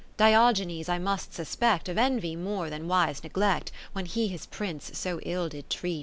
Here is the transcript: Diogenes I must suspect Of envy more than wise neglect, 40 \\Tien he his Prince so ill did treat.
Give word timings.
Diogenes 0.17 0.89
I 0.89 0.97
must 0.97 1.31
suspect 1.31 1.87
Of 1.87 1.95
envy 1.95 2.35
more 2.35 2.71
than 2.71 2.87
wise 2.87 3.23
neglect, 3.23 3.71
40 3.93 4.07
\\Tien 4.07 4.13
he 4.15 4.27
his 4.29 4.47
Prince 4.47 4.89
so 4.97 5.19
ill 5.21 5.47
did 5.47 5.69
treat. 5.69 5.99